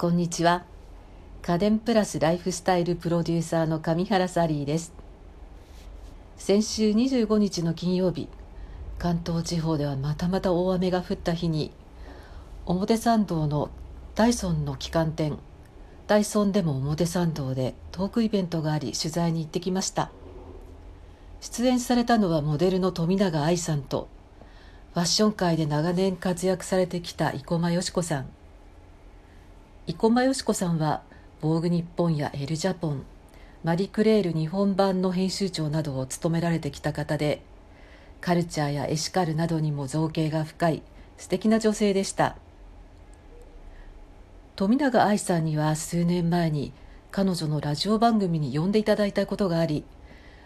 [0.00, 0.64] こんにちは。
[1.42, 4.94] 家電プラスライフスタイルプロデューサーの上原サリーです。
[6.38, 8.30] 先週25日の金曜日
[8.98, 11.70] 関東地方ではまたまた大雨が降った日に
[12.64, 13.68] 表参道の
[14.14, 15.36] ダイソンの旗艦店
[16.06, 20.10] ダイソンでも表参道でトークイベントがあり取材に行ってきました。
[21.42, 24.08] 出演されたのはモデルの富永愛さんと
[24.94, 28.39] ファッション界で長年活躍されてきた生駒よし子さん。
[29.86, 31.02] 生駒よし子さんは
[31.40, 33.04] 防具日本やエルジャポン
[33.64, 37.42] マリクレール日本版の編集長などを務められてきた方で
[38.20, 40.82] カルチャーやエシカルなどにも造形が深い
[41.16, 42.36] 素敵な女性でした。
[44.60, 46.74] 富永愛さんには数年前に
[47.10, 49.84] 彼女のラジオ番組に呼んでいただいたことがあり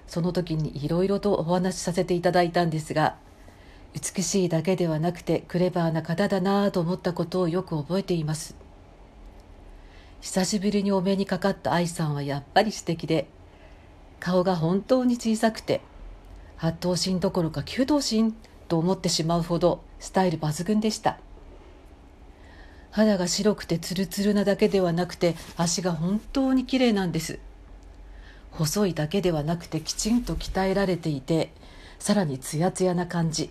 [0.07, 3.17] その時にいろいろとお話しさせていただいたんですが
[3.93, 8.64] 美しいだけではなくてクレバーな方だなぁと思ったことをよく覚えています。
[10.25, 13.29] 久しぶりにお目にかかった愛さんはやっぱり素敵で
[14.21, 15.83] 顔が本当に小さくて
[16.61, 18.33] 8頭身どころか9頭身
[18.67, 21.19] と思ってしまうほどスタイル抜群でした。
[22.91, 27.39] 肌が白くてツルツルなだけではなくて足が本当に綺麗なんです。
[28.51, 31.53] 細いだけではなくてきちんと鍛えられていて
[31.99, 33.51] さらにツヤツヤな感じ。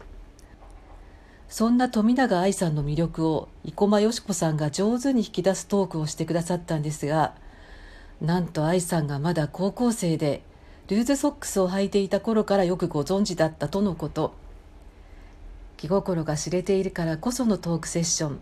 [1.53, 7.35] そんな富永愛さんの魅力を生駒よし子さんが上手に引き出すトークをしてくださったんですが
[8.21, 10.41] なんと愛さんがまだ高校生で
[10.87, 14.33] ルーズソックスを履いていた頃からよくご存知だったとのこと。
[15.77, 18.39] 気心が知れているからこそのトークセッション。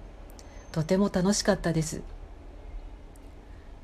[0.71, 2.03] とても楽しかったです。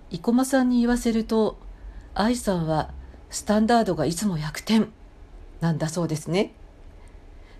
[0.10, 1.58] 生駒さんに言わせると
[2.14, 2.92] 愛さんは
[3.30, 4.88] スタンダードがいつも100点
[5.60, 6.54] なんだそうですね。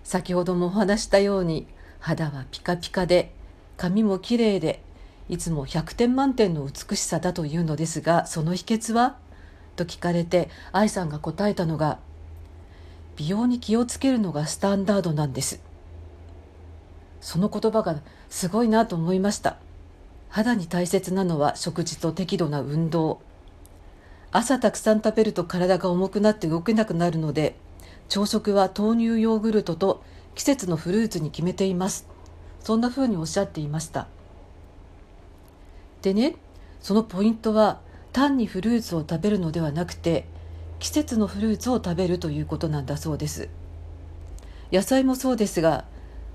[0.08, 1.66] 先ほどもお話したように
[2.00, 3.30] 肌はピカピカで
[3.76, 4.80] 髪もきれいで
[5.28, 9.18] いつも100点満点の美しさだというのですがその秘訣は？
[9.76, 11.98] と聞かれて愛さんが答えたのが
[13.16, 15.60] 美容に気をつけるのがスタンダードなんです。
[17.20, 18.00] その言葉が
[18.30, 19.58] すごいなと思いました。
[20.30, 23.20] 肌に大切なのは食事と適度な運動。
[24.32, 27.56] 朝たくさん食べると体が重くなって動けなくなるので
[28.08, 30.02] 朝食は豆乳ヨーグルトと
[30.34, 32.06] 季節のフルーツに決めています。
[32.60, 34.06] そんな風におっしゃっていました。
[36.02, 36.36] でね
[36.80, 37.80] そのポイントは
[38.12, 40.26] 単にフルーツを食べるのではなくて
[40.78, 43.48] 季節のフルーツを食べるということなんだそうです。
[44.72, 45.84] 野菜もそうですが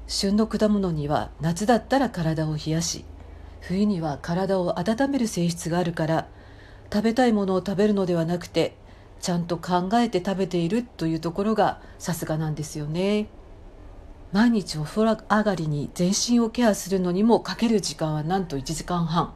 [0.07, 3.05] 旬の果物には夏だったら体を冷やし
[3.61, 6.27] 冬には体を温める性質があるから
[6.91, 8.75] 食べたいものを食べるのではなくて
[9.23, 13.27] ちゃんと考えて食べているというところがさすがなんですよね。
[14.33, 19.33] 毎日お風呂上がりに全身をケアするのにもかける時間はなんと1時間半。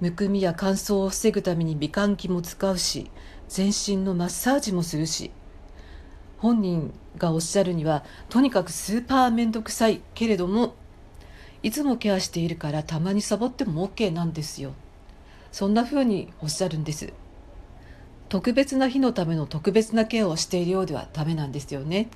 [0.00, 3.08] むくみや乾燥を防ぐために美顔器も使うし
[3.48, 5.30] 全身のマッサージもするし
[6.38, 10.74] 本人がおっしゃるにはとにかくスーパー面倒くさいけれども
[11.62, 14.74] いつもケアしているからたまにサボっても OK なんですよ
[15.52, 17.12] そんな風におっしゃるんです
[18.34, 22.08] 特別な日のための特別なケアをしているようではダメなんですよね。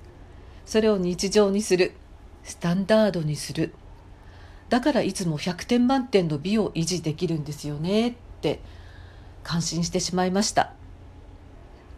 [0.67, 1.93] それを日常にする。
[2.43, 3.73] スタンダードにする。
[4.69, 8.59] だからいつも100点満点の美を維持できるんですよねって
[9.45, 10.73] 感心してしまいました。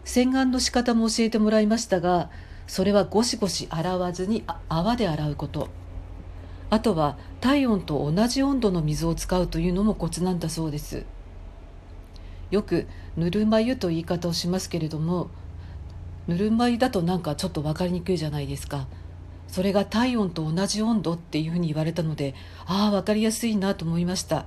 [0.05, 2.29] 洗顔の仕方も教えてもらいましたが、
[2.67, 5.71] それはゴシゴシ洗わずに泡で洗うこと。
[6.69, 11.07] あとは体温と同じ温度の水を使うというのもコツなんだそうです。
[12.51, 15.31] よくぬるま湯と言い方をしますけれども
[16.27, 18.87] ぬるま湯だとなんかちょっと分かりにくいじゃないですか。
[19.49, 24.47] それが体温と同じ温度っていうふうに言われたのでああ分かりやすいなと思いました。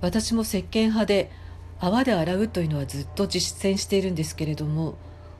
[0.00, 1.30] 私も石鹸派で
[1.78, 4.96] 泡で洗うというのはずっと実践しているんですけれども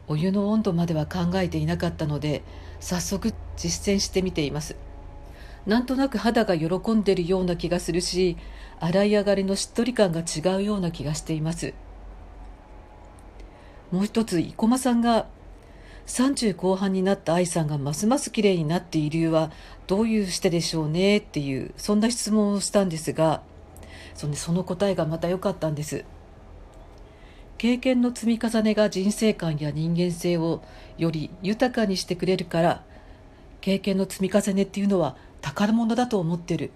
[0.06, 2.42] お湯の温度までは考えていなかったので
[2.78, 4.76] 早速実践してみています。
[5.66, 8.36] なんとなく肌が喜んでるような気がするし
[8.80, 11.74] 洗い上がりのしっとり感が違うような気がしています。
[13.92, 15.26] もう一つ生駒さんが
[16.06, 19.52] 30後半になった愛さんがますます綺麗になっている理由は
[19.86, 21.18] どういうしてでしょうね？
[21.18, 23.42] っていうそんな質問をしたんですが
[24.14, 26.04] そのその答えがまた良かったんです。
[27.58, 30.62] 経験の積み重ねが人生観や人間性を
[30.98, 32.82] より豊かにしてくれるから
[33.60, 36.70] 経験の積み重ねっていうのは宝物だと思ってる。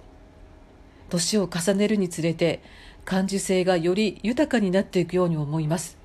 [1.08, 2.62] 年を重ねるにつれて
[3.04, 5.96] 感受性がより豊かになっていくように思います。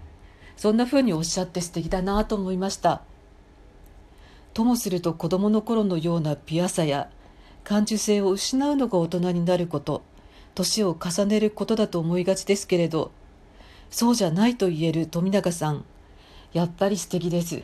[0.56, 3.02] そんな風におっしゃって素敵だなと思いました。
[4.54, 7.10] ともすると子供の頃のようなピアさや
[7.64, 10.04] 感受性を失うのが大人になること
[10.56, 13.12] 年を重ねることだと思いがちですけれど
[13.90, 15.86] そうじゃないと言える富永さん
[16.54, 17.64] やっぱり素敵です。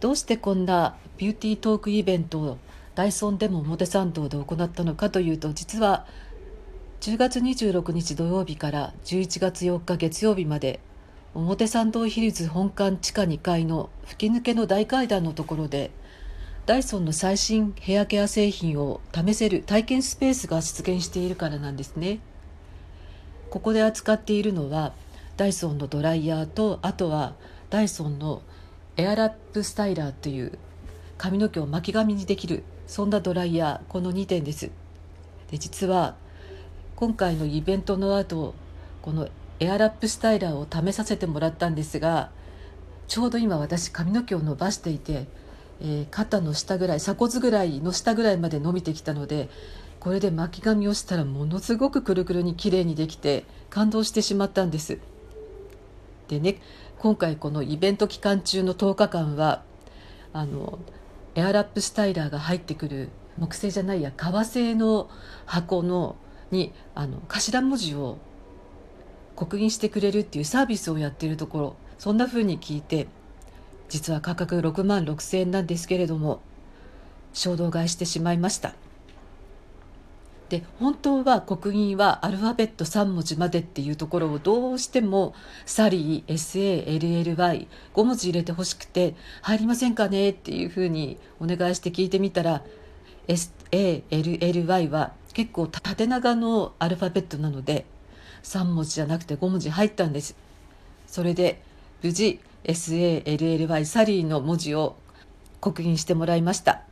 [0.00, 2.58] どうしてこんなビューティートークイベントを
[2.98, 6.04] ダイソンでも表参道で行ったのかというと実は
[7.00, 10.80] 10月26日土曜日から11月4日月曜日まで
[11.32, 15.92] 表参道ヒルズ本館地下2階の吹き抜けの大階段のところで
[16.66, 22.18] ダイソンの最新ヘアケア製品を試せる体験スペースが出現しているからなんですね。
[23.48, 24.92] ここで扱っているのは
[25.36, 27.36] ダイソンのドライヤーとあとは
[27.70, 28.42] ダイソンの
[28.96, 30.58] エアラップスタイラーという
[31.16, 34.70] 髪の毛を巻き髪にできるそんなドライヤーこの2点です
[35.50, 36.16] で実は
[36.96, 38.54] 今回のイベントの後
[39.02, 39.28] この
[39.60, 42.30] エアラップスタイラーを試させてもらったんですが
[43.06, 45.26] ちょうど今私髪の毛を伸ばしていて、
[45.80, 49.48] えー、肩の下ぐらい鎖骨ぐらいの下ぐらいまで伸びてきたので
[50.00, 54.98] これで巻き髪をしたらものすごくくるくるに綺麗にできて感動してしまったんです。
[56.28, 56.60] でね
[56.98, 59.62] 今回このイベント期間中の10日間は
[60.32, 60.78] あの
[61.38, 65.08] エアラップスタイラーが入ってくる木製じゃないや革製の
[65.46, 66.16] 箱の
[66.50, 68.18] にあの頭文字を
[69.36, 73.06] 刻印してくれるっていうサービスをやってるところそんな風に聞いて
[73.88, 76.40] 実は価格6万6,000円なんですけれども
[77.32, 78.74] 衝動買いしてしまいました。
[80.48, 85.34] で本当は刻印はアルファベット3文字までっていうところをどうしても
[85.66, 92.62] サリー SALLY5 文字入れてほしくて入りませんかねっていうふうにお願いして聞いてみたら
[93.28, 97.84] SALLY は結構縦長のアルファベットなので
[98.42, 100.34] 3文字じゃなくて5文字入ったんです。
[101.06, 101.62] それで
[102.02, 104.96] 無事 SALLY サリーの文字を
[105.60, 106.87] 刻印してもらいました。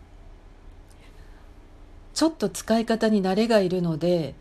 [2.17, 4.35] ちょっと使い方に慣れがいるので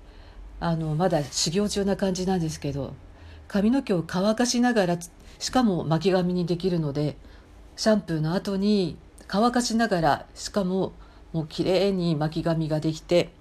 [0.62, 2.94] あのまだ修行中な感じなんですけど
[3.50, 4.98] 髪の毛を乾かしながら
[5.40, 7.18] しかも巻き髪にできるので
[7.76, 10.94] シャンプーの後に乾かしながらしかも
[11.34, 13.32] もう綺麗に巻き髪ができて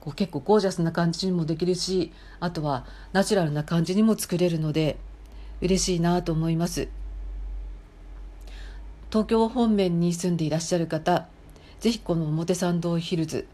[0.00, 4.96] こう結構ゴージャスな感じにもできるしあとはナチュラルな感じにも作れるので
[5.60, 6.88] 嬉しいなと思います。
[9.10, 11.28] 東京方面に住んでいらっしゃる方
[11.80, 13.46] 是非この表参道ヒルズ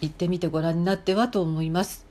[0.00, 2.03] 行ってみてご覧になってはと思います。